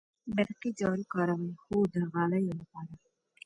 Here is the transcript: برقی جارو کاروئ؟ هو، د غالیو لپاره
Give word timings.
برقی 0.35 0.69
جارو 0.79 1.03
کاروئ؟ 1.13 1.49
هو، 1.63 1.77
د 1.93 1.95
غالیو 2.11 2.57
لپاره 2.59 2.93